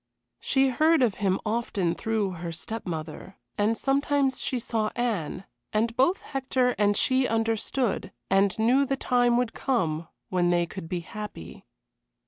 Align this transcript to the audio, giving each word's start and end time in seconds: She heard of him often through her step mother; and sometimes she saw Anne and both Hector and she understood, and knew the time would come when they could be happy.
She 0.39 0.69
heard 0.69 1.03
of 1.03 1.17
him 1.21 1.39
often 1.45 1.93
through 1.93 2.31
her 2.31 2.51
step 2.51 2.87
mother; 2.87 3.37
and 3.55 3.77
sometimes 3.77 4.41
she 4.41 4.57
saw 4.57 4.89
Anne 4.95 5.45
and 5.71 5.95
both 5.95 6.23
Hector 6.23 6.69
and 6.79 6.97
she 6.97 7.27
understood, 7.27 8.11
and 8.27 8.57
knew 8.57 8.83
the 8.83 8.97
time 8.97 9.37
would 9.37 9.53
come 9.53 10.07
when 10.29 10.49
they 10.49 10.65
could 10.65 10.89
be 10.89 11.01
happy. 11.01 11.67